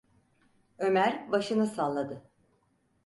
[0.79, 2.23] Ömer başını salladı.